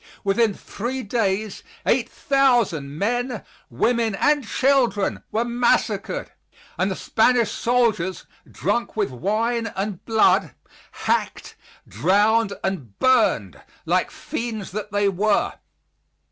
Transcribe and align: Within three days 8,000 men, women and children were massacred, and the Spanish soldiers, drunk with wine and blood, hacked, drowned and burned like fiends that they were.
Within 0.23 0.55
three 0.55 1.03
days 1.03 1.61
8,000 1.85 2.97
men, 2.97 3.43
women 3.69 4.15
and 4.15 4.43
children 4.47 5.21
were 5.31 5.45
massacred, 5.45 6.31
and 6.75 6.89
the 6.89 6.95
Spanish 6.95 7.51
soldiers, 7.51 8.25
drunk 8.49 8.97
with 8.97 9.11
wine 9.11 9.67
and 9.75 10.03
blood, 10.05 10.55
hacked, 10.89 11.55
drowned 11.87 12.53
and 12.63 12.97
burned 12.97 13.61
like 13.85 14.09
fiends 14.09 14.71
that 14.71 14.91
they 14.91 15.07
were. 15.07 15.53